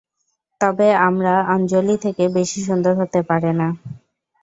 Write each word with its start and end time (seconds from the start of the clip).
তবে 0.61 0.87
আমার 1.07 1.25
আঞ্জলি 1.53 1.95
থেকে 2.05 2.23
বেশি 2.37 2.59
সুন্দর 2.67 2.93
হতে 3.01 3.19
পারে 3.29 3.51
না। 3.59 3.67